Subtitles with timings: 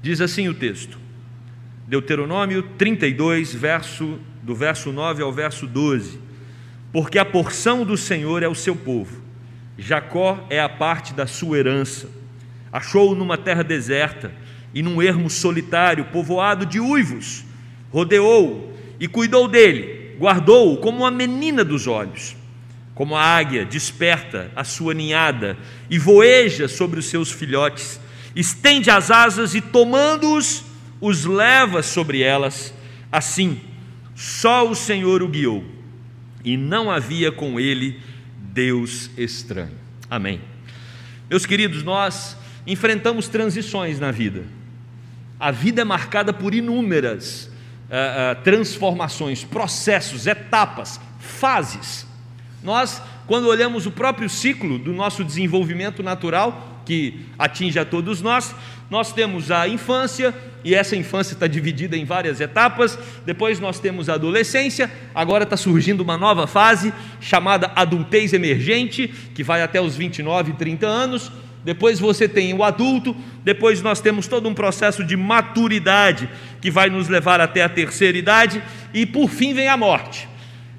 [0.00, 0.98] Diz assim o texto,
[1.86, 6.20] Deuteronômio 32, verso, do verso 9 ao verso 12:
[6.92, 9.20] Porque a porção do Senhor é o seu povo,
[9.78, 12.08] Jacó é a parte da sua herança.
[12.72, 14.32] Achou-o numa terra deserta
[14.74, 17.44] e num ermo solitário, povoado de uivos.
[17.90, 22.36] Rodeou-o e cuidou dele, guardou-o como uma menina dos olhos.
[22.94, 25.56] Como a águia desperta a sua ninhada
[25.88, 28.00] e voeja sobre os seus filhotes,
[28.34, 30.64] estende as asas e, tomando-os,
[31.00, 32.74] os leva sobre elas.
[33.10, 33.60] Assim,
[34.14, 35.64] só o Senhor o guiou,
[36.44, 38.00] e não havia com ele
[38.36, 39.76] Deus estranho.
[40.10, 40.40] Amém.
[41.30, 42.36] Meus queridos, nós
[42.66, 44.44] enfrentamos transições na vida.
[45.38, 52.06] A vida é marcada por inúmeras uh, uh, transformações, processos, etapas, fases.
[52.62, 58.54] Nós, quando olhamos o próprio ciclo do nosso desenvolvimento natural, que atinge a todos nós,
[58.88, 60.34] nós temos a infância,
[60.64, 62.98] e essa infância está dividida em várias etapas.
[63.26, 69.44] Depois nós temos a adolescência, agora está surgindo uma nova fase chamada adultez emergente, que
[69.44, 71.30] vai até os 29, 30 anos.
[71.62, 73.14] Depois você tem o adulto,
[73.44, 76.26] depois nós temos todo um processo de maturidade
[76.62, 78.62] que vai nos levar até a terceira idade,
[78.94, 80.26] e por fim vem a morte.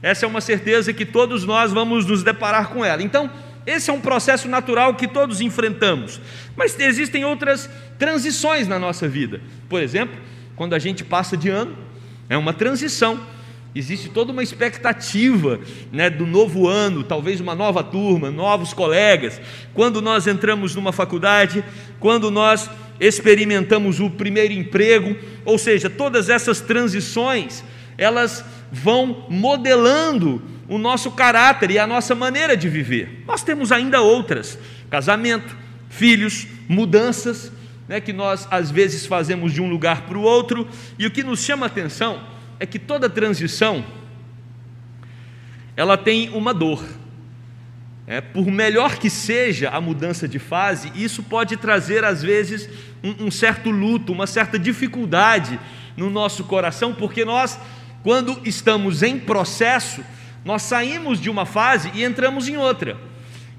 [0.01, 3.03] Essa é uma certeza que todos nós vamos nos deparar com ela.
[3.03, 3.29] Então,
[3.65, 6.19] esse é um processo natural que todos enfrentamos.
[6.55, 9.41] Mas existem outras transições na nossa vida.
[9.67, 10.19] Por exemplo,
[10.55, 11.77] quando a gente passa de ano,
[12.27, 13.19] é uma transição.
[13.73, 15.59] Existe toda uma expectativa
[15.91, 19.39] né, do novo ano, talvez uma nova turma, novos colegas.
[19.73, 21.63] Quando nós entramos numa faculdade,
[21.99, 27.63] quando nós experimentamos o primeiro emprego, ou seja, todas essas transições,
[27.97, 33.23] elas vão modelando o nosso caráter e a nossa maneira de viver.
[33.27, 34.57] Nós temos ainda outras:
[34.89, 35.57] casamento,
[35.89, 37.51] filhos, mudanças,
[37.87, 41.23] né, que nós às vezes fazemos de um lugar para o outro, e o que
[41.23, 42.23] nos chama a atenção
[42.59, 43.83] é que toda transição
[45.75, 46.83] ela tem uma dor.
[48.05, 52.67] É, por melhor que seja a mudança de fase, isso pode trazer às vezes
[53.03, 55.59] um, um certo luto, uma certa dificuldade
[55.95, 57.59] no nosso coração, porque nós,
[58.03, 60.03] quando estamos em processo,
[60.43, 62.97] nós saímos de uma fase e entramos em outra.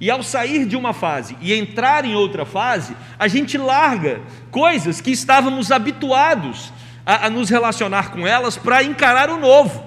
[0.01, 4.21] E ao sair de uma fase e entrar em outra fase, a gente larga
[4.51, 6.73] coisas que estávamos habituados
[7.05, 9.85] a, a nos relacionar com elas para encarar o novo.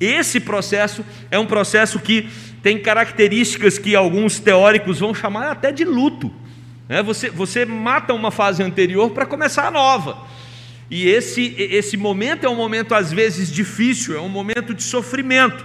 [0.00, 2.28] Esse processo é um processo que
[2.62, 6.32] tem características que alguns teóricos vão chamar até de luto.
[6.88, 7.00] Né?
[7.02, 10.18] Você, você mata uma fase anterior para começar a nova.
[10.90, 15.64] E esse, esse momento é um momento, às vezes, difícil, é um momento de sofrimento.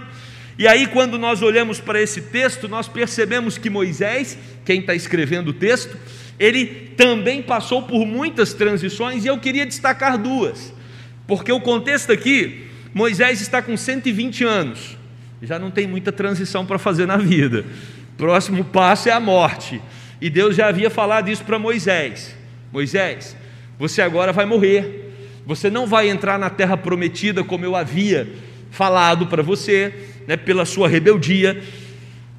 [0.58, 5.48] E aí, quando nós olhamos para esse texto, nós percebemos que Moisés, quem está escrevendo
[5.48, 5.96] o texto,
[6.38, 10.72] ele também passou por muitas transições, e eu queria destacar duas,
[11.26, 14.96] porque o contexto aqui, Moisés está com 120 anos,
[15.40, 17.64] já não tem muita transição para fazer na vida,
[18.16, 19.80] próximo passo é a morte,
[20.20, 22.36] e Deus já havia falado isso para Moisés:
[22.72, 23.36] Moisés,
[23.78, 25.12] você agora vai morrer,
[25.46, 28.28] você não vai entrar na terra prometida como eu havia
[28.72, 29.92] falado para você,
[30.26, 31.62] né, pela sua rebeldia.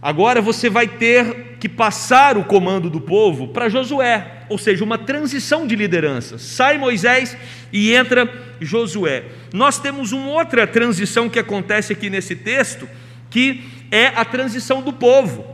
[0.01, 4.97] Agora você vai ter que passar o comando do povo para Josué, ou seja, uma
[4.97, 6.37] transição de liderança.
[6.37, 7.37] Sai Moisés
[7.71, 8.29] e entra
[8.59, 9.23] Josué.
[9.53, 12.89] Nós temos uma outra transição que acontece aqui nesse texto,
[13.29, 15.45] que é a transição do povo.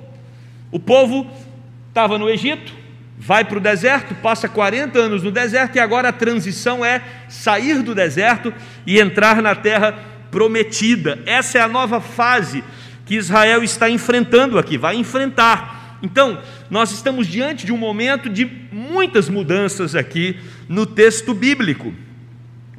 [0.72, 1.29] O povo
[1.90, 2.73] estava no Egito,
[3.17, 7.84] vai para o deserto, passa 40 anos no deserto e agora a transição é sair
[7.84, 8.53] do deserto
[8.88, 11.19] e entrar na terra prometida.
[11.25, 12.63] Essa é a nova fase
[13.06, 15.97] que Israel está enfrentando aqui, vai enfrentar.
[16.01, 21.94] Então, nós estamos diante de um momento de muitas mudanças aqui no texto bíblico.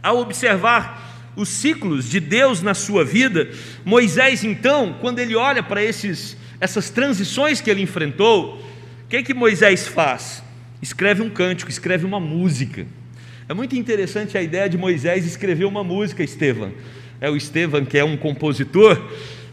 [0.03, 3.51] Ao observar os ciclos de Deus na sua vida,
[3.85, 8.65] Moisés, então, quando ele olha para esses, essas transições que ele enfrentou,
[9.05, 10.43] o que, que Moisés faz?
[10.81, 12.87] Escreve um cântico, escreve uma música.
[13.49, 16.73] É muito interessante a ideia de Moisés escrever uma música, Estevam
[17.21, 19.01] é o Estevam, que é um compositor,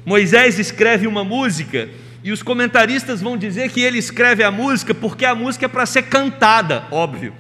[0.06, 1.90] Moisés escreve uma música
[2.24, 5.86] e os comentaristas vão dizer que ele escreve a música porque a música é para
[5.86, 7.34] ser cantada, óbvio.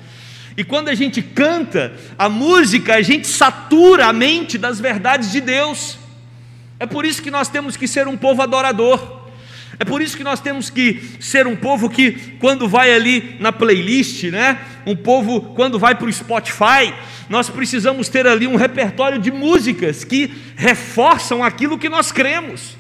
[0.57, 5.39] E quando a gente canta a música, a gente satura a mente das verdades de
[5.39, 5.97] Deus.
[6.79, 9.29] É por isso que nós temos que ser um povo adorador.
[9.79, 13.51] É por isso que nós temos que ser um povo que, quando vai ali na
[13.51, 14.59] playlist, né?
[14.88, 16.94] Um povo, quando vai para o Spotify,
[17.28, 22.78] nós precisamos ter ali um repertório de músicas que reforçam aquilo que nós cremos.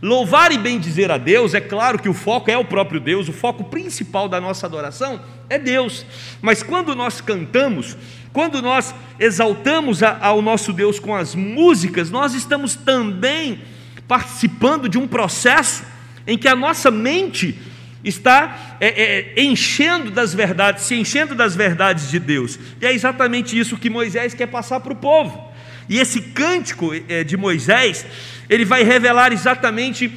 [0.00, 3.32] Louvar e bendizer a Deus, é claro que o foco é o próprio Deus, o
[3.32, 5.20] foco principal da nossa adoração
[5.50, 6.06] é Deus.
[6.40, 7.96] Mas quando nós cantamos,
[8.32, 13.60] quando nós exaltamos ao nosso Deus com as músicas, nós estamos também
[14.06, 15.82] participando de um processo
[16.28, 17.58] em que a nossa mente
[18.04, 18.88] está é,
[19.36, 22.58] é, enchendo das verdades, se enchendo das verdades de Deus.
[22.80, 25.52] E é exatamente isso que Moisés quer passar para o povo.
[25.88, 28.06] E esse cântico é, de Moisés,
[28.48, 30.12] ele vai revelar exatamente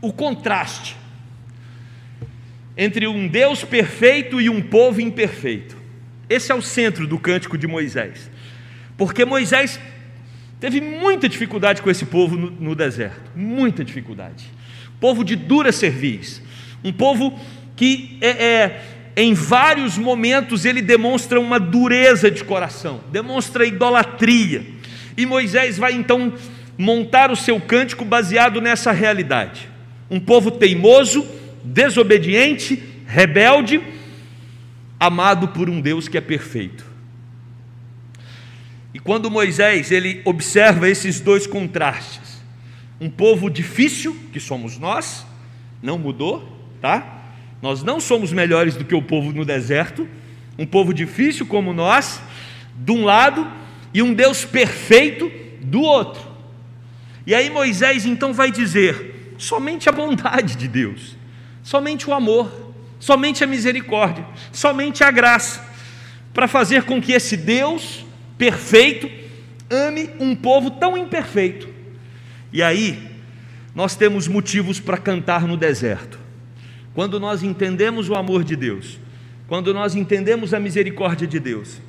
[0.00, 0.96] o contraste
[2.76, 5.76] entre um Deus perfeito e um povo imperfeito.
[6.28, 8.30] Esse é o centro do cântico de Moisés.
[8.96, 9.78] Porque Moisés
[10.58, 14.46] teve muita dificuldade com esse povo no, no deserto, muita dificuldade.
[14.98, 16.40] Povo de dura cerviz,
[16.84, 17.38] um povo
[17.76, 18.82] que é, é,
[19.16, 24.64] em vários momentos ele demonstra uma dureza de coração, demonstra idolatria.
[25.16, 26.32] E Moisés vai então
[26.76, 29.68] montar o seu cântico baseado nessa realidade.
[30.10, 31.26] Um povo teimoso,
[31.62, 33.80] desobediente, rebelde,
[34.98, 36.86] amado por um Deus que é perfeito.
[38.94, 42.42] E quando Moisés ele observa esses dois contrastes,
[43.00, 45.26] um povo difícil, que somos nós,
[45.82, 47.22] não mudou, tá?
[47.62, 50.06] Nós não somos melhores do que o povo no deserto,
[50.58, 52.20] um povo difícil como nós,
[52.74, 53.48] de um lado,
[53.94, 55.30] e um Deus perfeito
[55.60, 56.20] do outro.
[57.24, 61.16] E aí Moisés então vai dizer: somente a bondade de Deus,
[61.62, 65.64] somente o amor, somente a misericórdia, somente a graça,
[66.34, 68.04] para fazer com que esse Deus
[68.36, 69.08] perfeito
[69.70, 71.68] ame um povo tão imperfeito.
[72.52, 73.10] E aí,
[73.72, 76.21] nós temos motivos para cantar no deserto.
[76.94, 78.98] Quando nós entendemos o amor de Deus,
[79.48, 81.80] quando nós entendemos a misericórdia de Deus,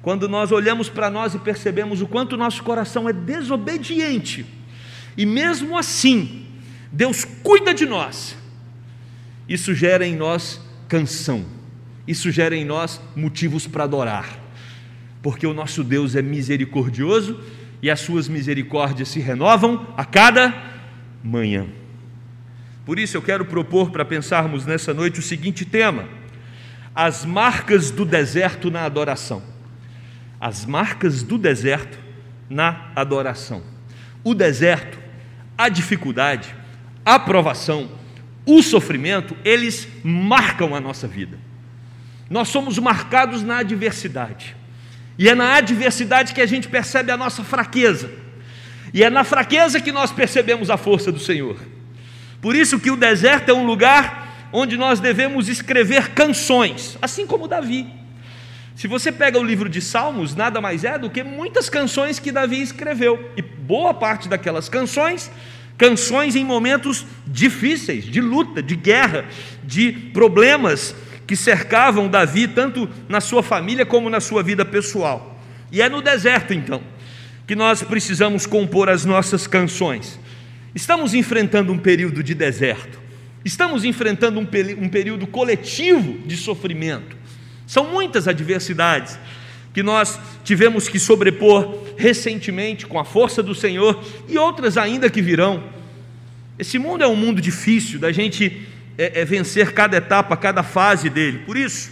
[0.00, 4.44] quando nós olhamos para nós e percebemos o quanto nosso coração é desobediente,
[5.16, 6.46] e mesmo assim,
[6.90, 8.36] Deus cuida de nós,
[9.48, 11.44] isso gera em nós canção,
[12.06, 14.38] isso gera em nós motivos para adorar,
[15.22, 17.40] porque o nosso Deus é misericordioso
[17.80, 20.54] e as suas misericórdias se renovam a cada
[21.22, 21.66] manhã.
[22.84, 26.08] Por isso eu quero propor para pensarmos nessa noite o seguinte tema:
[26.94, 29.42] as marcas do deserto na adoração.
[30.40, 31.98] As marcas do deserto
[32.50, 33.62] na adoração.
[34.24, 34.98] O deserto,
[35.56, 36.54] a dificuldade,
[37.04, 37.90] a provação,
[38.44, 41.38] o sofrimento, eles marcam a nossa vida.
[42.28, 44.56] Nós somos marcados na adversidade.
[45.18, 48.10] E é na adversidade que a gente percebe a nossa fraqueza.
[48.92, 51.56] E é na fraqueza que nós percebemos a força do Senhor.
[52.42, 57.46] Por isso que o deserto é um lugar onde nós devemos escrever canções, assim como
[57.46, 57.86] Davi.
[58.74, 62.32] Se você pega o livro de Salmos, nada mais é do que muitas canções que
[62.32, 63.30] Davi escreveu.
[63.36, 65.30] E boa parte daquelas canções,
[65.78, 69.24] canções em momentos difíceis, de luta, de guerra,
[69.62, 70.96] de problemas
[71.28, 75.40] que cercavam Davi, tanto na sua família como na sua vida pessoal.
[75.70, 76.82] E é no deserto, então,
[77.46, 80.18] que nós precisamos compor as nossas canções.
[80.74, 83.00] Estamos enfrentando um período de deserto,
[83.44, 84.48] estamos enfrentando um,
[84.78, 87.16] um período coletivo de sofrimento.
[87.66, 89.18] São muitas adversidades
[89.72, 95.22] que nós tivemos que sobrepor recentemente com a força do Senhor e outras ainda que
[95.22, 95.64] virão.
[96.58, 98.62] Esse mundo é um mundo difícil da gente
[98.96, 101.38] é, é vencer cada etapa, cada fase dele.
[101.40, 101.90] Por isso,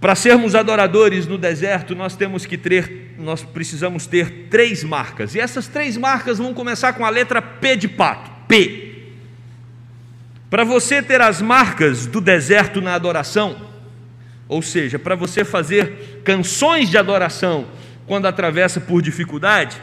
[0.00, 5.34] para sermos adoradores no deserto, nós temos que ter, nós precisamos ter três marcas.
[5.34, 8.30] E essas três marcas vão começar com a letra P de pato.
[8.46, 8.86] P.
[10.50, 13.56] Para você ter as marcas do deserto na adoração,
[14.48, 17.66] ou seja, para você fazer canções de adoração
[18.06, 19.80] quando atravessa por dificuldade,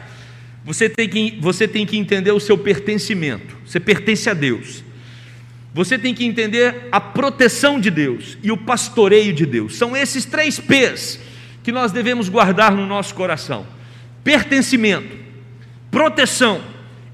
[0.64, 3.56] você tem que, você tem que entender o seu pertencimento.
[3.66, 4.82] Você pertence a Deus.
[5.74, 9.76] Você tem que entender a proteção de Deus e o pastoreio de Deus.
[9.76, 11.18] São esses três P's
[11.64, 13.66] que nós devemos guardar no nosso coração:
[14.22, 15.16] pertencimento,
[15.90, 16.62] proteção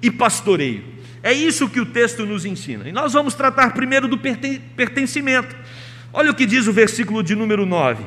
[0.02, 0.84] e pastoreio.
[1.22, 2.86] É isso que o texto nos ensina.
[2.86, 5.56] E nós vamos tratar primeiro do pertencimento.
[6.12, 8.04] Olha o que diz o versículo de número 9: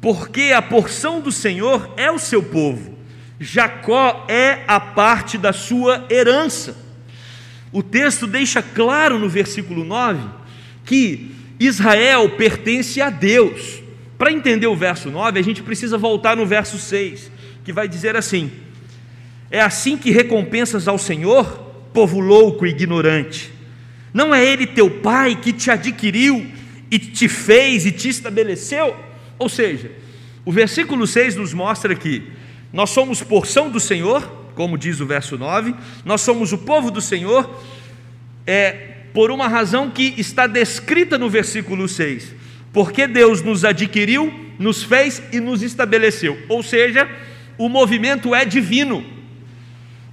[0.00, 2.96] Porque a porção do Senhor é o seu povo,
[3.40, 6.89] Jacó é a parte da sua herança.
[7.72, 10.20] O texto deixa claro no versículo 9
[10.84, 13.82] que Israel pertence a Deus.
[14.18, 17.30] Para entender o verso 9, a gente precisa voltar no verso 6,
[17.64, 18.50] que vai dizer assim:
[19.50, 21.46] É assim que recompensas ao Senhor,
[21.92, 23.52] povo louco e ignorante.
[24.12, 26.46] Não é Ele teu Pai que te adquiriu
[26.90, 28.96] e te fez e te estabeleceu?
[29.38, 29.90] Ou seja,
[30.44, 32.24] o versículo 6 nos mostra que
[32.72, 35.74] nós somos porção do Senhor, como diz o verso 9,
[36.04, 37.62] nós somos o povo do Senhor,
[38.46, 38.72] é,
[39.14, 42.34] por uma razão que está descrita no versículo 6.
[42.70, 46.38] Porque Deus nos adquiriu, nos fez e nos estabeleceu.
[46.46, 47.08] Ou seja,
[47.56, 49.02] o movimento é divino.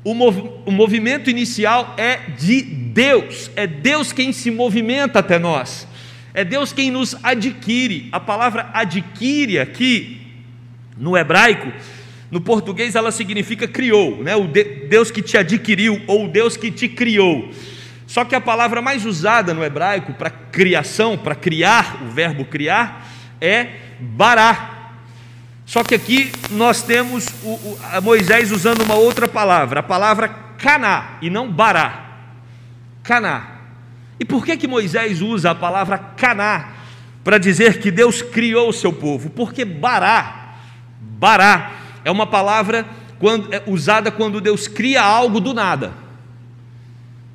[0.01, 5.85] O, mov o movimento inicial é de Deus, é Deus quem se movimenta até nós,
[6.33, 8.07] é Deus quem nos adquire.
[8.13, 10.21] A palavra adquire aqui,
[10.97, 11.69] no hebraico,
[12.29, 14.35] no português ela significa criou, né?
[14.35, 17.51] o Deus que te adquiriu ou o Deus que te criou.
[18.05, 23.05] Só que a palavra mais usada no hebraico para criação, para criar, o verbo criar,
[23.39, 23.67] é
[23.99, 24.91] bará.
[25.65, 31.17] Só que aqui nós temos o, o, Moisés usando uma outra palavra, a palavra caná,
[31.21, 32.05] e não bará.
[33.03, 33.57] Caná.
[34.17, 36.73] E por que, que Moisés usa a palavra caná
[37.23, 39.29] para dizer que Deus criou o seu povo?
[39.29, 40.55] Porque bará,
[40.99, 41.71] bará,
[42.07, 42.85] é uma palavra
[43.19, 45.91] quando, é usada quando Deus cria algo do nada.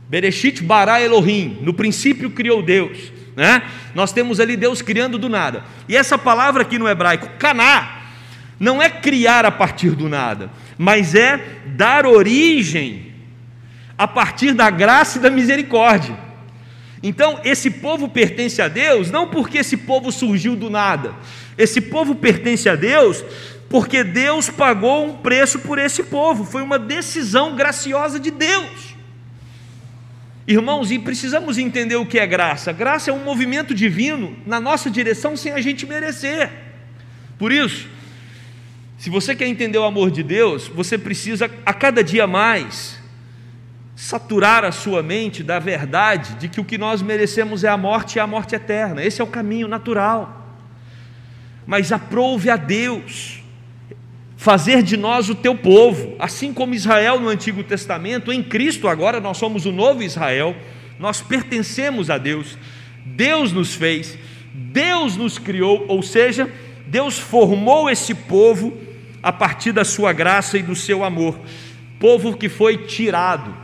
[0.08, 3.12] Bereshit bara Elohim, no princípio criou Deus.
[3.36, 3.62] Né?
[3.94, 5.62] Nós temos ali Deus criando do nada.
[5.86, 8.00] E essa palavra aqui no hebraico, caná,
[8.58, 13.12] não é criar a partir do nada, mas é dar origem
[13.98, 16.16] a partir da graça e da misericórdia.
[17.02, 21.14] Então, esse povo pertence a Deus não porque esse povo surgiu do nada,
[21.58, 23.22] esse povo pertence a Deus
[23.72, 28.94] porque Deus pagou um preço por esse povo, foi uma decisão graciosa de Deus.
[30.46, 32.70] Irmãos, e precisamos entender o que é graça.
[32.70, 36.50] Graça é um movimento divino na nossa direção sem a gente merecer.
[37.38, 37.88] Por isso,
[38.98, 42.98] se você quer entender o amor de Deus, você precisa a cada dia mais
[43.96, 48.16] saturar a sua mente da verdade de que o que nós merecemos é a morte
[48.16, 49.02] e a morte eterna.
[49.02, 50.58] Esse é o caminho natural.
[51.66, 53.41] Mas aprove a Deus
[54.42, 59.20] fazer de nós o teu povo, assim como Israel no Antigo Testamento, em Cristo agora
[59.20, 60.56] nós somos o novo Israel,
[60.98, 62.58] nós pertencemos a Deus,
[63.06, 64.18] Deus nos fez,
[64.52, 66.50] Deus nos criou, ou seja,
[66.88, 68.76] Deus formou esse povo
[69.22, 71.38] a partir da sua graça e do seu amor,
[72.00, 73.54] povo que foi tirado,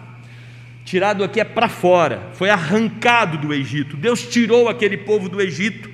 [0.85, 5.91] tirado aqui é para fora, foi arrancado do Egito, Deus tirou aquele povo do Egito,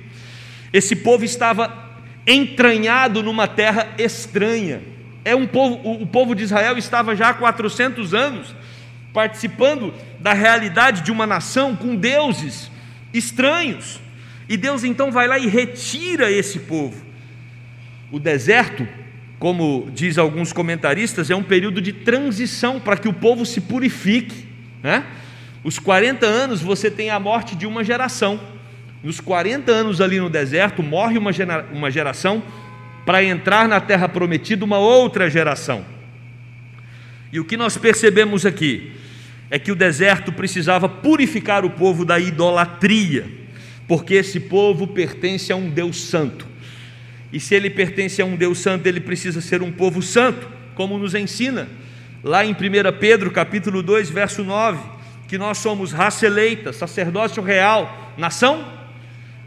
[0.71, 1.84] esse povo estava
[2.25, 4.81] entranhado numa terra estranha.
[5.23, 8.55] É um povo, o povo de Israel estava já há 400 anos
[9.13, 12.69] participando da realidade de uma nação com deuses
[13.13, 13.99] estranhos.
[14.47, 17.03] E Deus então vai lá e retira esse povo.
[18.11, 18.87] O deserto,
[19.39, 24.47] como diz alguns comentaristas, é um período de transição para que o povo se purifique.
[24.83, 25.03] Né?
[25.63, 28.39] Os 40 anos você tem a morte de uma geração
[29.05, 31.29] nos 40 anos ali no deserto, morre uma,
[31.71, 32.41] uma geração
[33.05, 35.85] para entrar na terra prometida uma outra geração.
[37.31, 38.93] E o que nós percebemos aqui
[39.51, 43.27] é que o deserto precisava purificar o povo da idolatria,
[43.87, 46.47] porque esse povo pertence a um Deus santo.
[47.31, 50.97] E se ele pertence a um Deus santo, ele precisa ser um povo santo, como
[50.97, 51.69] nos ensina
[52.23, 52.55] lá em 1
[52.99, 54.79] Pedro, capítulo 2, verso 9,
[55.27, 58.73] que nós somos raça eleita, sacerdócio real, nação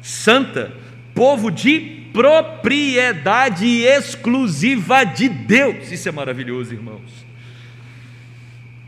[0.09, 0.73] santa,
[1.15, 1.81] povo de
[2.15, 5.93] propriedade exclusiva de Deus.
[5.93, 7.27] Isso é maravilhoso, irmãos.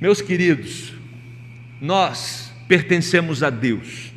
[0.01, 0.95] Meus queridos,
[1.79, 4.13] nós pertencemos a Deus,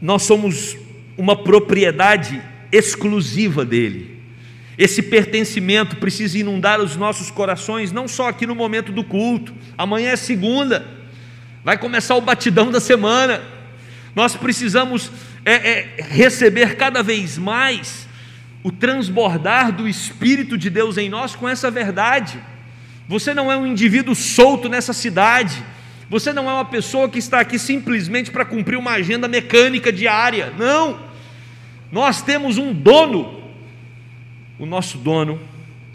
[0.00, 0.76] nós somos
[1.16, 4.18] uma propriedade exclusiva dele.
[4.76, 10.10] Esse pertencimento precisa inundar os nossos corações, não só aqui no momento do culto, amanhã
[10.10, 10.86] é segunda,
[11.64, 13.42] vai começar o batidão da semana.
[14.14, 15.10] Nós precisamos
[15.50, 18.06] é, é receber cada vez mais
[18.62, 22.38] o transbordar do Espírito de Deus em nós com essa verdade.
[23.08, 25.64] Você não é um indivíduo solto nessa cidade.
[26.10, 30.52] Você não é uma pessoa que está aqui simplesmente para cumprir uma agenda mecânica diária.
[30.58, 31.00] Não.
[31.90, 33.42] Nós temos um dono.
[34.58, 35.40] O nosso dono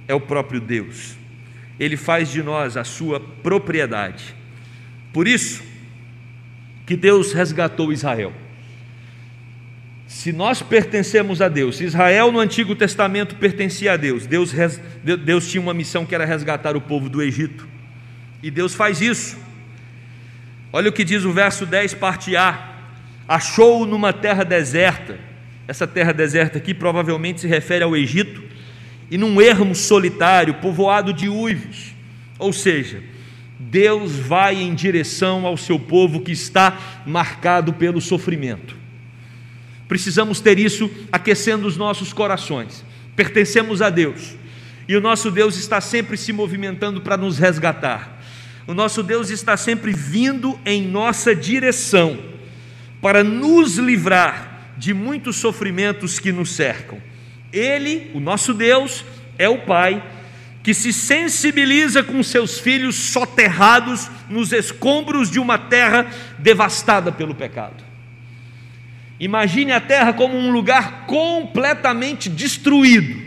[0.08, 1.16] é o próprio Deus.
[1.80, 4.34] Ele faz de nós a sua propriedade.
[5.12, 5.62] Por isso
[6.86, 8.34] que Deus resgatou Israel.
[10.08, 14.54] Se nós pertencemos a Deus, se Israel no Antigo Testamento pertencia a Deus, Deus,
[15.24, 17.68] Deus tinha uma missão que era resgatar o povo do Egito,
[18.42, 19.38] e Deus faz isso.
[20.72, 22.74] Olha o que diz o verso 10, parte A:
[23.28, 25.18] achou-o numa terra deserta.
[25.68, 28.44] Essa terra deserta aqui provavelmente se refere ao Egito,
[29.10, 31.94] e num ermo solitário, povoado de uivos.
[32.38, 33.02] Ou seja,
[33.58, 38.83] Deus vai em direção ao seu povo que está marcado pelo sofrimento.
[39.88, 42.84] Precisamos ter isso aquecendo os nossos corações.
[43.16, 44.36] Pertencemos a Deus.
[44.88, 48.22] E o nosso Deus está sempre se movimentando para nos resgatar.
[48.68, 52.18] O nosso Deus está sempre vindo em nossa direção
[53.02, 57.00] para nos livrar de muitos sofrimentos que nos cercam.
[57.52, 59.06] Ele, o nosso Deus,
[59.38, 60.02] é o Pai
[60.64, 66.08] que se sensibiliza com seus filhos soterrados nos escombros de uma terra
[66.40, 67.93] devastada pelo pecado.
[69.20, 73.22] Imagine a terra como um lugar completamente destruído,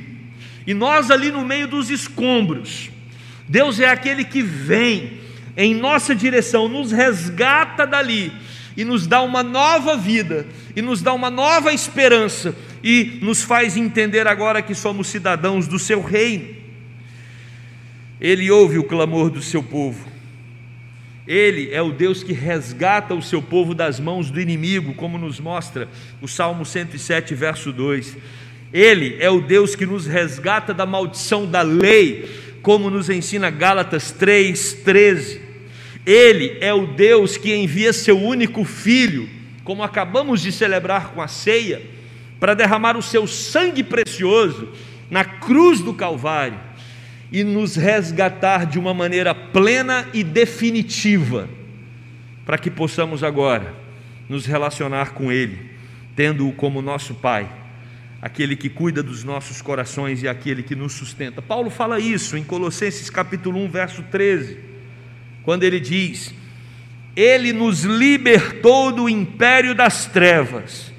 [0.67, 2.91] e nós ali no meio dos escombros.
[3.49, 5.21] Deus é aquele que vem
[5.57, 8.33] em nossa direção, nos resgata dali
[8.77, 13.77] e nos dá uma nova vida, e nos dá uma nova esperança, e nos faz
[13.77, 16.55] entender agora que somos cidadãos do seu reino.
[18.21, 20.07] Ele ouve o clamor do seu povo.
[21.27, 25.41] Ele é o Deus que resgata o seu povo das mãos do inimigo, como nos
[25.41, 25.89] mostra
[26.23, 28.17] o Salmo 107, verso 2.
[28.73, 32.31] Ele é o Deus que nos resgata da maldição da lei,
[32.63, 35.41] como nos ensina Gálatas 3, 13.
[36.05, 39.29] Ele é o Deus que envia seu único filho,
[39.65, 41.83] como acabamos de celebrar com a ceia,
[42.39, 44.69] para derramar o seu sangue precioso
[45.11, 46.66] na cruz do Calvário
[47.31, 51.49] e nos resgatar de uma maneira plena e definitiva,
[52.45, 53.75] para que possamos agora
[54.29, 55.71] nos relacionar com Ele,
[56.15, 57.49] tendo-o como nosso Pai,
[58.21, 61.43] aquele que cuida dos nossos corações e aquele que nos sustenta.
[61.43, 64.59] Paulo fala isso em Colossenses capítulo 1, verso 13,
[65.43, 66.35] quando ele diz:
[67.15, 70.93] Ele nos libertou do império das trevas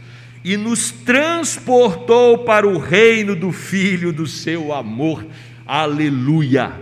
[0.43, 5.25] e nos transportou para o reino do Filho do seu amor
[5.67, 6.73] Aleluia!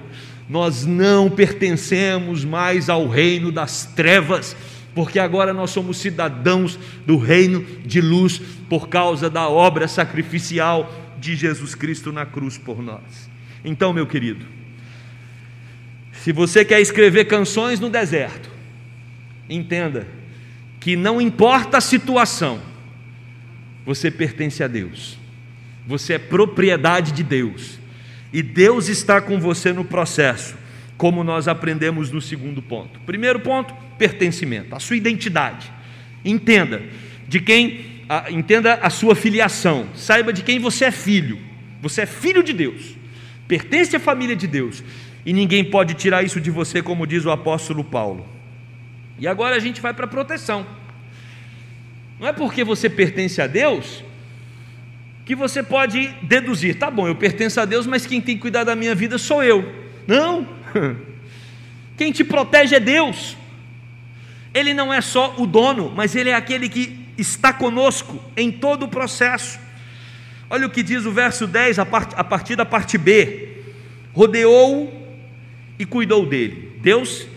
[0.48, 4.56] Nós não pertencemos mais ao reino das trevas,
[4.94, 8.40] porque agora nós somos cidadãos do reino de luz
[8.70, 13.30] por causa da obra sacrificial de Jesus Cristo na cruz por nós.
[13.64, 14.46] Então, meu querido,
[16.12, 18.50] se você quer escrever canções no deserto,
[19.50, 20.08] entenda
[20.80, 22.62] que não importa a situação,
[23.84, 25.18] você pertence a Deus,
[25.88, 27.80] você é propriedade de Deus
[28.36, 30.58] e Deus está com você no processo,
[30.98, 33.00] como nós aprendemos no segundo ponto.
[33.06, 35.72] Primeiro ponto, pertencimento, a sua identidade.
[36.26, 36.84] Entenda
[37.30, 39.88] de quem, a, entenda a sua filiação.
[39.96, 41.40] Saiba de quem você é filho.
[41.82, 42.98] Você é filho de Deus.
[43.48, 44.84] Pertence à família de Deus.
[45.26, 48.28] E ninguém pode tirar isso de você, como diz o apóstolo Paulo.
[49.18, 50.68] E agora a gente vai para a proteção.
[52.20, 54.04] Não é porque você pertence a Deus
[55.26, 58.64] que você pode deduzir, tá bom, eu pertenço a Deus, mas quem tem que cuidar
[58.64, 59.74] da minha vida sou eu.
[60.08, 60.48] Não.
[61.98, 63.38] Quem te protege é Deus.
[64.54, 68.84] Ele não é só o dono, mas ele é aquele que está conosco em todo
[68.84, 69.60] o processo.
[70.50, 73.64] Olha o que diz o verso 10, a, part, a partir da parte B:
[74.14, 74.94] rodeou
[75.80, 76.78] e cuidou dele.
[76.82, 77.28] Deus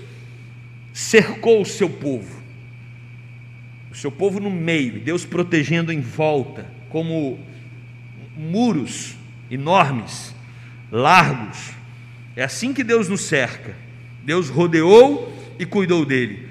[0.92, 2.42] cercou o seu povo,
[3.90, 7.38] o seu povo no meio, Deus protegendo em volta, como
[8.38, 9.16] muros
[9.50, 10.34] enormes,
[10.90, 11.70] largos.
[12.36, 13.74] É assim que Deus nos cerca.
[14.24, 16.48] Deus rodeou e cuidou dele,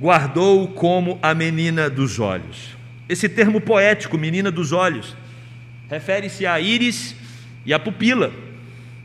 [0.00, 2.76] guardou-o como a menina dos olhos.
[3.08, 5.16] Esse termo poético, menina dos olhos,
[5.88, 7.14] refere-se à íris
[7.64, 8.32] e à pupila.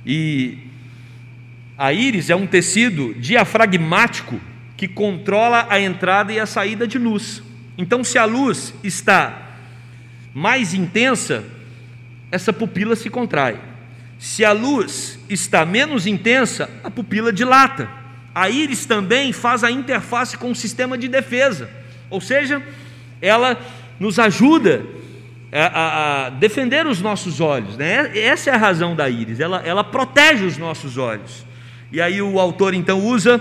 [0.05, 0.57] E
[1.77, 4.39] a íris é um tecido diafragmático
[4.75, 7.43] que controla a entrada e a saída de luz.
[7.77, 9.57] Então, se a luz está
[10.33, 11.43] mais intensa,
[12.33, 13.59] essa pupila se contrai.
[14.17, 17.87] Se a luz está menos intensa, a pupila dilata.
[18.33, 21.69] A íris também faz a interface com o sistema de defesa,
[22.09, 22.59] ou seja,
[23.21, 23.55] ela
[23.99, 24.83] nos ajuda
[25.51, 27.77] a, a defender os nossos olhos.
[27.77, 28.17] Né?
[28.17, 31.45] Essa é a razão da íris, ela, ela protege os nossos olhos.
[31.91, 33.39] E aí o autor então usa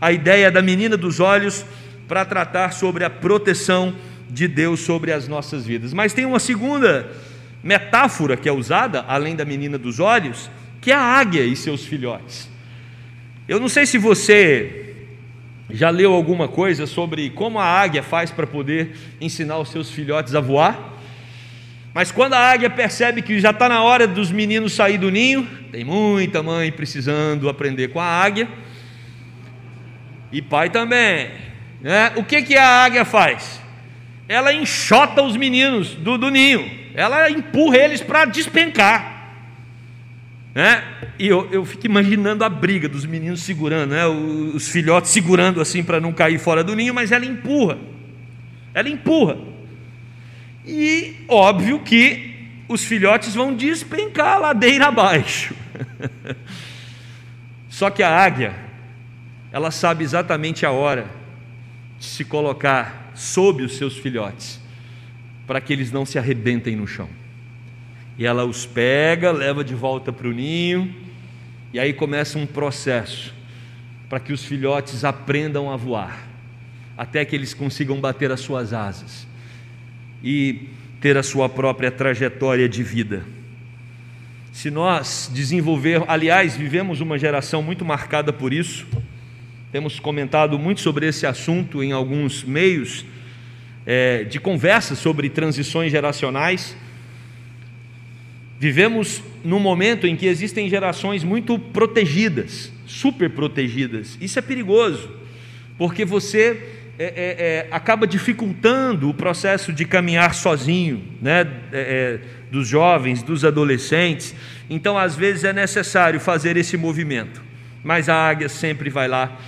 [0.00, 1.66] a ideia da menina dos olhos
[2.06, 3.92] para tratar sobre a proteção
[4.30, 5.92] de Deus sobre as nossas vidas.
[5.92, 7.10] Mas tem uma segunda
[7.62, 11.84] metáfora que é usada, além da menina dos olhos, que é a águia e seus
[11.84, 12.48] filhotes.
[13.48, 14.94] Eu não sei se você
[15.70, 20.34] já leu alguma coisa sobre como a águia faz para poder ensinar os seus filhotes
[20.34, 20.96] a voar.
[21.92, 25.46] Mas quando a águia percebe que já está na hora dos meninos sair do ninho,
[25.72, 28.48] tem muita mãe precisando aprender com a águia,
[30.30, 31.30] e pai também.
[31.80, 32.12] Né?
[32.16, 33.60] O que, que a águia faz?
[34.28, 39.18] Ela enxota os meninos do, do ninho ela empurra eles para despencar.
[40.52, 40.82] Né?
[41.16, 44.04] E eu, eu fico imaginando a briga dos meninos segurando, né?
[44.06, 47.78] os filhotes segurando assim para não cair fora do ninho, mas ela empurra.
[48.74, 49.38] Ela empurra.
[50.66, 52.34] E óbvio que
[52.68, 55.54] os filhotes vão despencar a ladeira abaixo.
[57.70, 58.56] Só que a águia,
[59.52, 61.08] ela sabe exatamente a hora
[61.96, 64.57] de se colocar sob os seus filhotes,
[65.48, 67.08] para que eles não se arrebentem no chão.
[68.18, 70.94] E ela os pega, leva de volta para o ninho,
[71.72, 73.34] e aí começa um processo
[74.10, 76.28] para que os filhotes aprendam a voar,
[76.98, 79.26] até que eles consigam bater as suas asas
[80.22, 80.68] e
[81.00, 83.24] ter a sua própria trajetória de vida.
[84.52, 88.86] Se nós desenvolver, aliás, vivemos uma geração muito marcada por isso,
[89.72, 93.06] temos comentado muito sobre esse assunto em alguns meios
[93.90, 96.76] é, de conversa sobre transições geracionais.
[98.60, 104.18] Vivemos num momento em que existem gerações muito protegidas, super protegidas.
[104.20, 105.10] Isso é perigoso,
[105.78, 106.62] porque você
[106.98, 111.46] é, é, é, acaba dificultando o processo de caminhar sozinho, né?
[111.72, 112.20] É, é,
[112.50, 114.34] dos jovens, dos adolescentes.
[114.68, 117.42] Então, às vezes, é necessário fazer esse movimento,
[117.82, 119.38] mas a águia sempre vai lá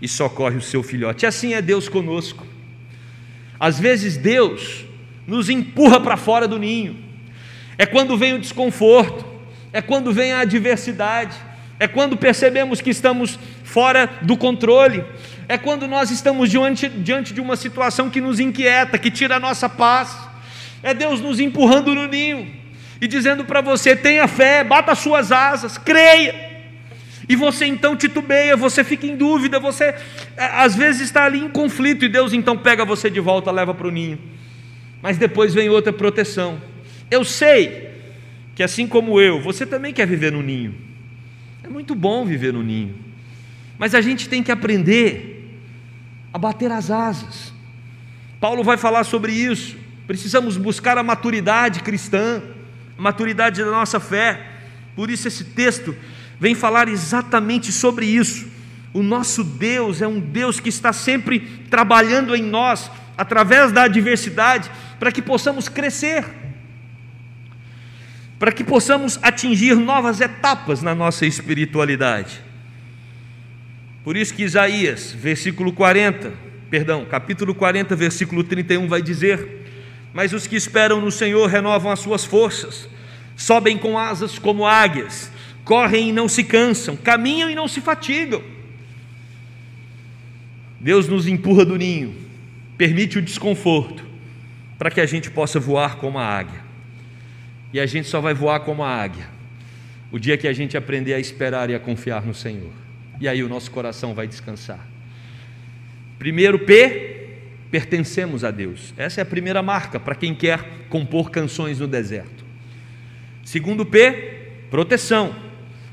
[0.00, 1.24] e socorre o seu filhote.
[1.24, 2.47] E assim é Deus conosco.
[3.58, 4.84] Às vezes, Deus
[5.26, 6.96] nos empurra para fora do ninho,
[7.76, 9.24] é quando vem o desconforto,
[9.72, 11.36] é quando vem a adversidade,
[11.78, 15.04] é quando percebemos que estamos fora do controle,
[15.48, 19.40] é quando nós estamos diante, diante de uma situação que nos inquieta, que tira a
[19.40, 20.16] nossa paz,
[20.82, 22.50] é Deus nos empurrando no ninho
[23.00, 26.47] e dizendo para você: tenha fé, bata as suas asas, creia.
[27.28, 29.94] E você então titubeia, você fica em dúvida, você
[30.36, 33.74] é, às vezes está ali em conflito e Deus então pega você de volta, leva
[33.74, 34.18] para o ninho.
[35.02, 36.60] Mas depois vem outra proteção.
[37.10, 37.90] Eu sei
[38.54, 40.74] que assim como eu, você também quer viver no ninho.
[41.62, 42.94] É muito bom viver no ninho.
[43.78, 45.60] Mas a gente tem que aprender
[46.32, 47.52] a bater as asas.
[48.40, 49.76] Paulo vai falar sobre isso.
[50.06, 52.42] Precisamos buscar a maturidade cristã,
[52.96, 54.46] a maturidade da nossa fé.
[54.96, 55.94] Por isso esse texto
[56.40, 58.46] vem falar exatamente sobre isso.
[58.92, 64.70] O nosso Deus é um Deus que está sempre trabalhando em nós, através da adversidade,
[64.98, 66.24] para que possamos crescer
[68.38, 72.40] para que possamos atingir novas etapas na nossa espiritualidade.
[74.04, 76.32] Por isso que Isaías, versículo 40,
[76.70, 79.66] perdão, capítulo 40, versículo 31 vai dizer:
[80.14, 82.88] "Mas os que esperam no Senhor renovam as suas forças,
[83.36, 85.32] sobem com asas como águias,
[85.68, 88.42] correm e não se cansam, caminham e não se fatigam."
[90.80, 92.16] Deus nos empurra do ninho,
[92.76, 94.02] permite o desconforto,
[94.78, 96.60] para que a gente possa voar como a águia.
[97.72, 99.38] E a gente só vai voar como a águia
[100.10, 102.72] o dia que a gente aprender a esperar e a confiar no Senhor.
[103.20, 104.86] E aí o nosso coração vai descansar.
[106.18, 107.28] Primeiro P,
[107.70, 108.94] pertencemos a Deus.
[108.96, 112.44] Essa é a primeira marca para quem quer compor canções no deserto.
[113.44, 115.47] Segundo P, proteção.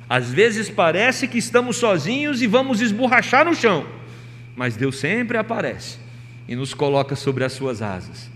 [0.09, 3.87] Às vezes parece que estamos sozinhos e vamos esborrachar no chão,
[4.55, 5.97] mas Deus sempre aparece
[6.47, 8.29] e nos coloca sobre as suas asas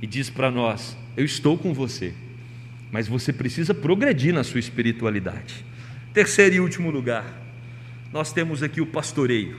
[0.00, 2.14] e diz para nós: Eu estou com você
[2.90, 5.64] mas você precisa progredir na sua espiritualidade.
[6.12, 7.24] Terceiro e último lugar,
[8.12, 9.56] nós temos aqui o pastoreio.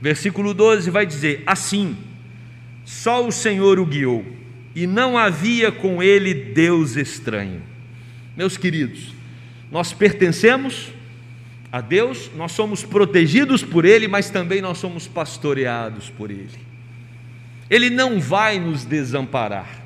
[0.00, 1.96] Versículo 12 vai dizer: Assim,
[2.84, 4.24] só o Senhor o guiou,
[4.74, 7.62] e não havia com ele Deus estranho.
[8.36, 9.14] Meus queridos,
[9.72, 10.90] nós pertencemos
[11.72, 16.60] a Deus, nós somos protegidos por Ele, mas também nós somos pastoreados por Ele.
[17.70, 19.80] Ele não vai nos desamparar.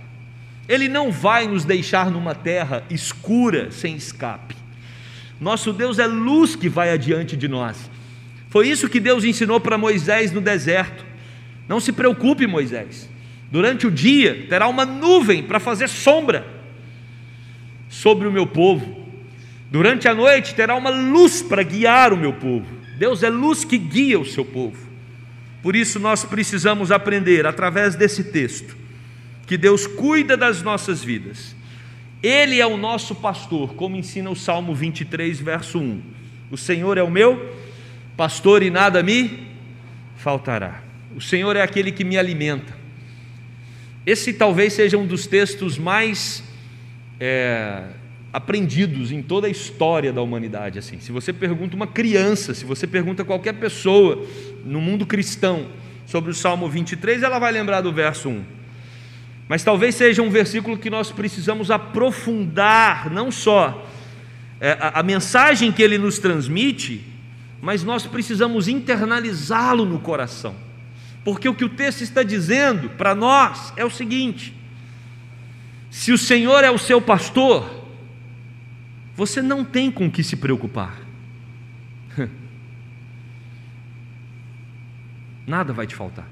[0.69, 4.57] Ele não vai nos deixar numa terra escura, sem escape.
[5.41, 7.89] Nosso Deus é luz que vai adiante de nós.
[8.49, 11.05] Foi isso que Deus ensinou para Moisés no deserto.
[11.69, 13.09] Não se preocupe, Moisés.
[13.53, 16.45] Durante o dia terá uma nuvem para fazer sombra
[17.89, 19.06] sobre o meu povo.
[19.71, 22.67] Durante a noite terá uma luz para guiar o meu povo.
[22.99, 24.87] Deus é luz que guia o seu povo.
[25.63, 28.77] Por isso nós precisamos aprender através desse texto
[29.47, 31.55] que Deus cuida das nossas vidas.
[32.23, 36.03] Ele é o nosso pastor, como ensina o Salmo 23, verso 1.
[36.51, 37.55] O Senhor é o meu
[38.17, 39.47] pastor e nada me
[40.17, 40.83] faltará.
[41.15, 42.77] O Senhor é aquele que me alimenta.
[44.05, 46.43] Esse talvez seja um dos textos mais
[47.19, 47.83] é,
[48.37, 50.79] aprendidos em toda a história da humanidade.
[50.79, 54.27] Assim, se você pergunta uma criança, se você pergunta qualquer pessoa
[54.63, 55.69] no mundo cristão
[56.05, 58.45] sobre o Salmo 23, ela vai lembrar do verso 1.
[59.49, 63.89] Mas talvez seja um versículo que nós precisamos aprofundar, não só
[64.61, 67.03] é, a, a mensagem que ele nos transmite,
[67.63, 70.55] mas nós precisamos internalizá-lo no coração.
[71.25, 74.55] Porque o que o texto está dizendo para nós é o seguinte:
[75.91, 77.86] se o Senhor é o seu pastor,
[79.17, 81.01] você não tem com que se preocupar.
[85.47, 86.29] Nada vai te faltar.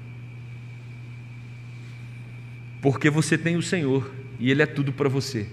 [2.81, 5.47] Porque você tem o Senhor e Ele é tudo para você.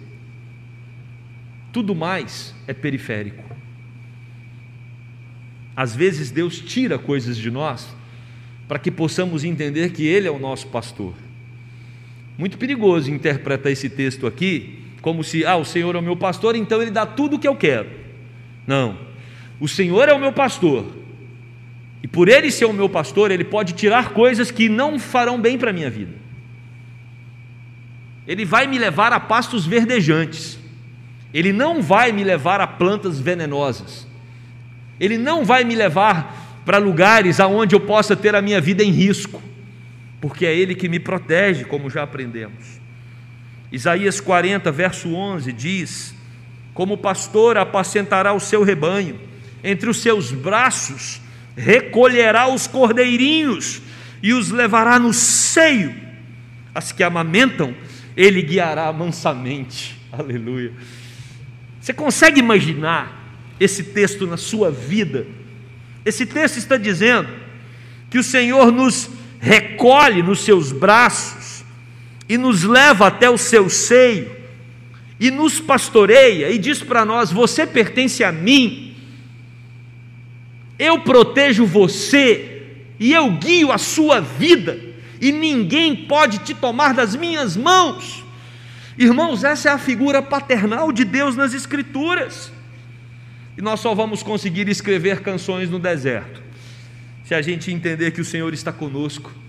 [1.73, 3.43] Tudo mais é periférico.
[5.75, 7.97] Às vezes Deus tira coisas de nós
[8.69, 11.15] para que possamos entender que Ele é o nosso pastor.
[12.37, 16.55] Muito perigoso interpretar esse texto aqui como se, ah, o Senhor é o meu pastor,
[16.55, 17.91] então Ele dá tudo o que eu quero.
[18.65, 18.97] Não,
[19.61, 20.87] o Senhor é o meu pastor,
[22.03, 25.59] e por Ele ser o meu pastor, Ele pode tirar coisas que não farão bem
[25.59, 26.13] para a minha vida.
[28.27, 30.57] Ele vai me levar a pastos verdejantes,
[31.35, 34.07] Ele não vai me levar a plantas venenosas,
[35.01, 38.93] Ele não vai me levar para lugares aonde eu possa ter a minha vida em
[38.93, 39.43] risco,
[40.21, 42.82] porque é Ele que me protege, como já aprendemos.
[43.73, 46.15] Isaías 40, verso 11 diz:
[46.75, 49.19] Como pastor apacentará o seu rebanho,
[49.65, 51.21] entre os seus braços
[51.57, 53.81] recolherá os cordeirinhos
[54.23, 55.95] e os levará no seio.
[56.75, 57.75] As que amamentam,
[58.17, 59.99] ele guiará mansamente.
[60.13, 60.73] Aleluia.
[61.81, 65.27] Você consegue imaginar esse texto na sua vida?
[66.05, 67.29] Esse texto está dizendo
[68.11, 71.42] que o Senhor nos recolhe nos seus braços
[72.33, 74.35] e nos leva até o seu seio
[75.21, 78.97] e nos pastoreia e diz para nós: Você pertence a mim,
[80.79, 82.63] eu protejo você
[82.99, 84.81] e eu guio a sua vida,
[85.21, 88.25] e ninguém pode te tomar das minhas mãos.
[88.97, 92.51] Irmãos, essa é a figura paternal de Deus nas Escrituras.
[93.59, 96.43] E nós só vamos conseguir escrever canções no deserto,
[97.27, 99.42] se a gente entender que o Senhor está conosco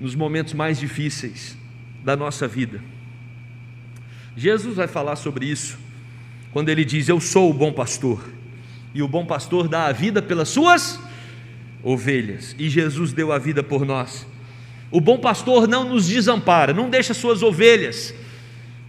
[0.00, 1.56] nos momentos mais difíceis
[2.04, 2.80] da nossa vida.
[4.36, 5.78] Jesus vai falar sobre isso
[6.52, 8.24] quando ele diz: Eu sou o bom pastor,
[8.94, 11.00] e o bom pastor dá a vida pelas suas
[11.82, 14.26] ovelhas, e Jesus deu a vida por nós.
[14.90, 18.14] O bom pastor não nos desampara, não deixa suas ovelhas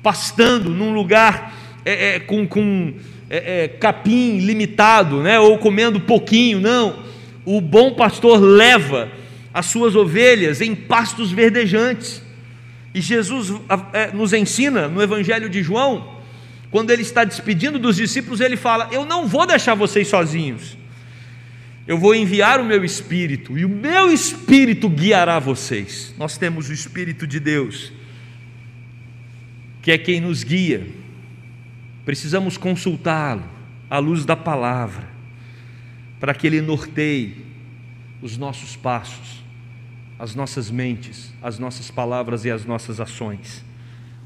[0.04, 1.52] pastando num lugar
[1.84, 2.94] é, é, com, com
[3.28, 7.04] é, é capim limitado, né, ou comendo pouquinho, não.
[7.44, 9.10] O bom pastor leva
[9.56, 12.22] as suas ovelhas em pastos verdejantes.
[12.94, 13.54] E Jesus
[13.94, 16.20] é, nos ensina no Evangelho de João,
[16.70, 20.78] quando ele está despedindo dos discípulos, ele fala: Eu não vou deixar vocês sozinhos,
[21.88, 26.14] eu vou enviar o meu Espírito, e o meu Espírito guiará vocês.
[26.18, 27.94] Nós temos o Espírito de Deus,
[29.82, 30.86] que é quem nos guia,
[32.04, 33.44] precisamos consultá-lo
[33.90, 35.08] à luz da palavra,
[36.20, 37.38] para que ele norteie
[38.22, 39.45] os nossos passos
[40.18, 43.64] as nossas mentes, as nossas palavras e as nossas ações.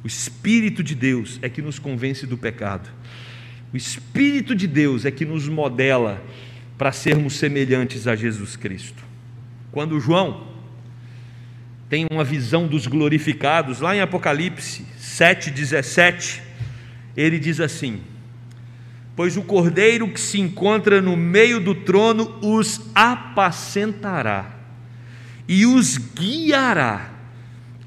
[0.04, 2.90] O Espírito de Deus é que nos convence do pecado.
[3.74, 6.24] O Espírito de Deus é que nos modela
[6.78, 9.04] para sermos semelhantes a Jesus Cristo.
[9.72, 10.48] Quando João
[11.90, 16.40] tem uma visão dos glorificados, lá em Apocalipse 7,17,
[17.18, 18.02] ele diz assim:
[19.16, 24.59] Pois o cordeiro que se encontra no meio do trono os apacentará
[25.50, 27.10] e os guiará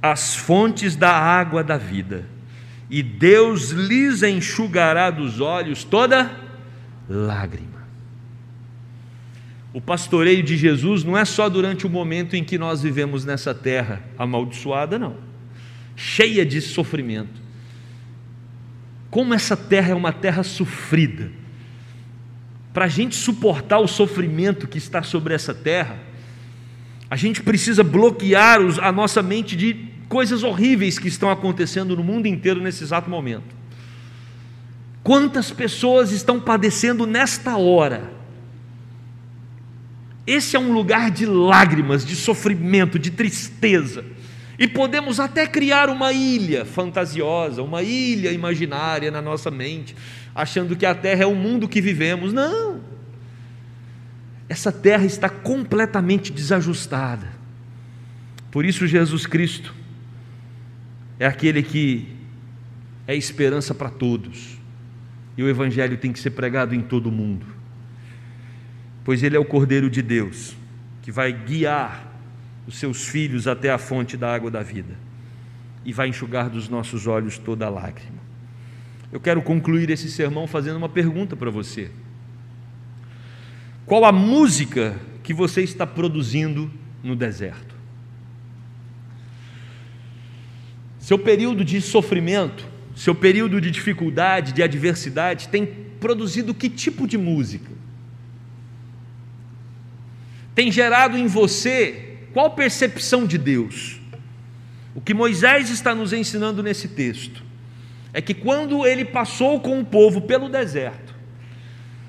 [0.03, 2.27] às fontes da água da vida,
[2.90, 6.29] e Deus lhes enxugará dos olhos toda
[7.09, 7.87] lágrima.
[9.72, 13.55] O pastoreio de Jesus não é só durante o momento em que nós vivemos nessa
[13.55, 15.16] terra amaldiçoada, não,
[15.94, 17.40] cheia de sofrimento.
[19.09, 21.31] Como essa terra é uma terra sofrida,
[22.75, 26.11] para a gente suportar o sofrimento que está sobre essa terra,
[27.12, 29.75] a gente precisa bloquear a nossa mente de
[30.09, 33.55] coisas horríveis que estão acontecendo no mundo inteiro nesse exato momento.
[35.03, 38.11] Quantas pessoas estão padecendo nesta hora?
[40.27, 44.07] Esse é um lugar de lágrimas, de sofrimento, de tristeza.
[44.59, 49.94] E podemos até criar uma ilha fantasiosa, uma ilha imaginária na nossa mente,
[50.35, 52.33] achando que a terra é o mundo que vivemos.
[52.33, 52.91] Não
[54.48, 57.28] essa terra está completamente desajustada.
[58.50, 59.74] Por isso, Jesus Cristo
[61.18, 62.09] é aquele que
[63.07, 64.59] é esperança para todos,
[65.37, 67.46] e o Evangelho tem que ser pregado em todo o mundo,
[69.05, 70.55] pois Ele é o Cordeiro de Deus,
[71.00, 72.12] que vai guiar
[72.66, 74.94] os seus filhos até a fonte da água da vida
[75.85, 78.22] e vai enxugar dos nossos olhos toda lágrima.
[79.11, 81.90] Eu quero concluir esse sermão fazendo uma pergunta para você.
[83.92, 86.72] Qual a música que você está produzindo
[87.05, 87.74] no deserto?
[90.98, 95.66] Seu período de sofrimento seu período de dificuldade, de adversidade, tem
[96.00, 97.70] produzido que tipo de música?
[100.55, 104.00] Tem gerado em você qual percepção de Deus?
[104.94, 107.44] O que Moisés está nos ensinando nesse texto
[108.11, 111.12] é que quando ele passou com o povo pelo deserto,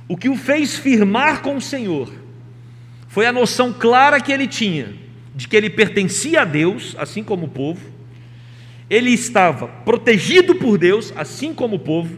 [0.07, 2.11] o que o fez firmar com o Senhor
[3.07, 5.03] foi a noção clara que ele tinha
[5.35, 7.81] de que ele pertencia a Deus, assim como o povo,
[8.89, 12.17] ele estava protegido por Deus, assim como o povo,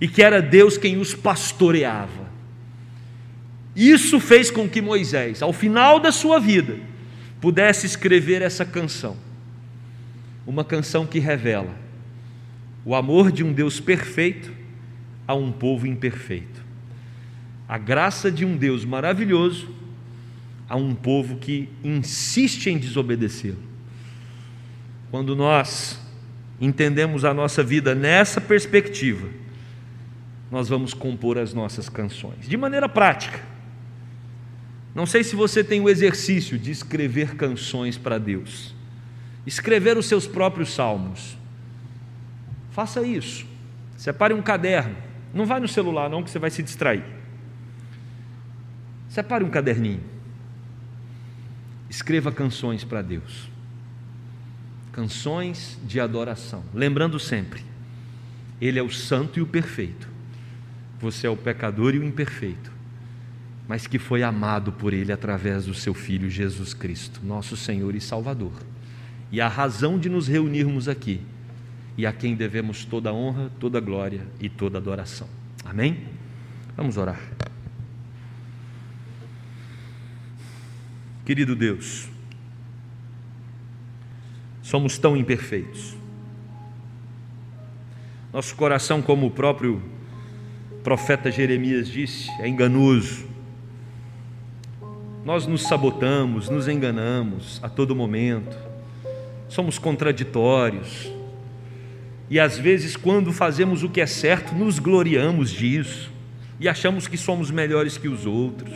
[0.00, 2.28] e que era Deus quem os pastoreava.
[3.74, 6.78] Isso fez com que Moisés, ao final da sua vida,
[7.40, 9.16] pudesse escrever essa canção.
[10.46, 11.74] Uma canção que revela
[12.84, 14.52] o amor de um Deus perfeito
[15.26, 16.67] a um povo imperfeito.
[17.68, 19.68] A graça de um Deus maravilhoso
[20.68, 23.62] a um povo que insiste em desobedecê-lo.
[25.10, 26.00] Quando nós
[26.60, 29.28] entendemos a nossa vida nessa perspectiva,
[30.50, 33.40] nós vamos compor as nossas canções de maneira prática.
[34.94, 38.74] Não sei se você tem o exercício de escrever canções para Deus,
[39.46, 41.36] escrever os seus próprios salmos.
[42.70, 43.46] Faça isso.
[43.96, 44.96] Separe um caderno.
[45.34, 47.17] Não vai no celular, não, que você vai se distrair.
[49.18, 50.00] Separe um caderninho.
[51.90, 53.48] Escreva canções para Deus
[54.98, 57.62] canções de adoração, lembrando sempre:
[58.60, 60.08] Ele é o santo e o perfeito,
[61.00, 62.72] você é o pecador e o imperfeito,
[63.68, 68.00] mas que foi amado por Ele através do seu Filho Jesus Cristo, nosso Senhor e
[68.00, 68.54] Salvador,
[69.30, 71.20] e a razão de nos reunirmos aqui,
[71.96, 75.28] e a quem devemos toda honra, toda glória e toda adoração.
[75.64, 76.08] Amém?
[76.76, 77.37] Vamos orar.
[81.28, 82.08] Querido Deus,
[84.62, 85.94] somos tão imperfeitos.
[88.32, 89.82] Nosso coração, como o próprio
[90.82, 93.26] profeta Jeremias disse, é enganoso.
[95.22, 98.56] Nós nos sabotamos, nos enganamos a todo momento,
[99.50, 101.12] somos contraditórios,
[102.30, 106.10] e às vezes, quando fazemos o que é certo, nos gloriamos disso
[106.58, 108.72] e achamos que somos melhores que os outros.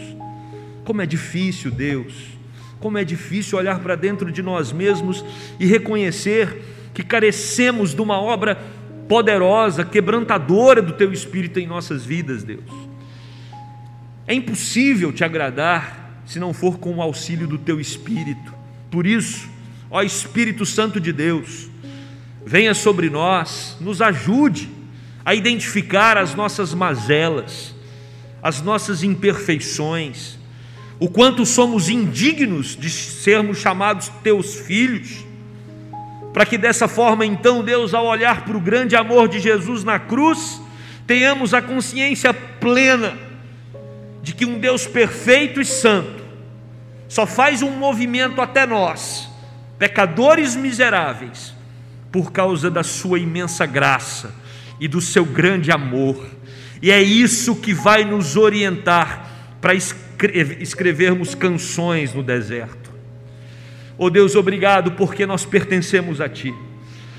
[0.84, 2.41] Como é difícil, Deus
[2.82, 5.24] como é difícil olhar para dentro de nós mesmos
[5.58, 6.60] e reconhecer
[6.92, 8.58] que carecemos de uma obra
[9.08, 12.70] poderosa, quebrantadora do Teu Espírito em nossas vidas, Deus.
[14.26, 18.52] É impossível te agradar se não for com o auxílio do Teu Espírito.
[18.90, 19.48] Por isso,
[19.90, 21.70] ó Espírito Santo de Deus,
[22.44, 24.68] venha sobre nós, nos ajude
[25.24, 27.74] a identificar as nossas mazelas,
[28.42, 30.38] as nossas imperfeições,
[31.02, 35.26] o quanto somos indignos de sermos chamados teus filhos,
[36.32, 39.98] para que dessa forma, então, Deus, ao olhar para o grande amor de Jesus na
[39.98, 40.62] cruz,
[41.04, 43.18] tenhamos a consciência plena
[44.22, 46.22] de que um Deus perfeito e santo
[47.08, 49.28] só faz um movimento até nós,
[49.80, 51.52] pecadores miseráveis,
[52.12, 54.32] por causa da sua imensa graça
[54.78, 56.24] e do seu grande amor.
[56.80, 59.74] E é isso que vai nos orientar para
[60.61, 62.90] escrevermos canções no deserto.
[63.98, 66.54] Oh Deus, obrigado porque nós pertencemos a Ti.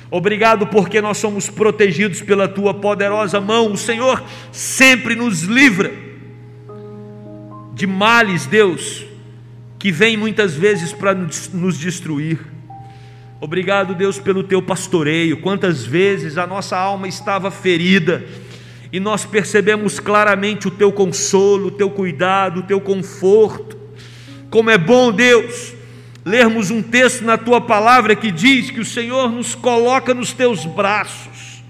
[0.09, 3.71] Obrigado porque nós somos protegidos pela Tua poderosa mão.
[3.71, 5.91] O Senhor sempre nos livra
[7.73, 9.05] de males, Deus,
[9.79, 12.39] que vêm muitas vezes para nos destruir.
[13.41, 15.41] Obrigado, Deus, pelo Teu pastoreio.
[15.41, 18.23] Quantas vezes a nossa alma estava ferida
[18.93, 23.75] e nós percebemos claramente o teu consolo, o teu cuidado, o teu conforto.
[24.51, 25.73] Como é bom, Deus,
[26.23, 30.63] lermos um texto na tua palavra que diz que o Senhor nos coloca nos teus
[30.67, 31.63] braços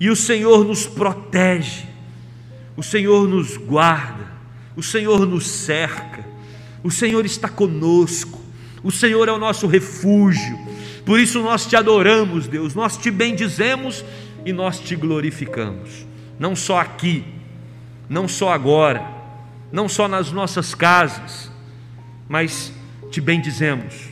[0.00, 1.84] e o Senhor nos protege,
[2.76, 4.26] o Senhor nos guarda,
[4.74, 6.26] o Senhor nos cerca,
[6.82, 8.40] o Senhor está conosco,
[8.82, 10.58] o Senhor é o nosso refúgio.
[11.06, 14.04] Por isso nós te adoramos, Deus, nós te bendizemos
[14.44, 16.09] e nós te glorificamos
[16.40, 17.22] não só aqui,
[18.08, 19.06] não só agora,
[19.70, 21.52] não só nas nossas casas,
[22.26, 22.72] mas
[23.10, 24.08] te bendizemos,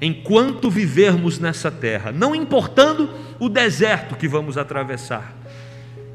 [0.00, 5.34] enquanto vivermos nessa terra, não importando o deserto que vamos atravessar,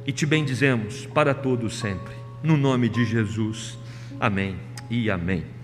[0.05, 3.77] e te bendizemos para todos sempre, no nome de Jesus.
[4.21, 4.55] Amém
[4.89, 5.56] e amém.